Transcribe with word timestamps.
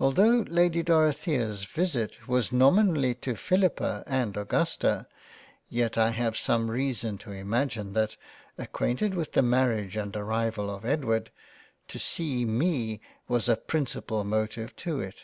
13 0.00 0.14
£ 0.14 0.16
JANE 0.16 0.24
AUSTEN 0.34 0.38
Altho' 0.42 0.52
Lady 0.52 0.82
Dorothea's 0.82 1.62
visit 1.64 2.26
was 2.26 2.50
nominally 2.50 3.14
to 3.14 3.36
Philippa 3.36 4.02
and 4.04 4.36
Augusta, 4.36 5.06
yet 5.68 5.96
I 5.96 6.10
have 6.10 6.36
some 6.36 6.68
reason 6.68 7.18
to 7.18 7.30
imagine 7.30 7.92
that 7.92 8.16
(ac 8.58 8.70
quainted 8.72 9.14
with 9.14 9.30
the 9.34 9.40
Marriage 9.42 9.96
and 9.96 10.16
arrival 10.16 10.68
of 10.74 10.84
Edward) 10.84 11.30
to 11.86 12.00
see 12.00 12.44
me 12.44 13.00
was 13.28 13.48
a 13.48 13.54
principal 13.56 14.24
motive 14.24 14.74
to 14.74 14.98
it. 15.00 15.22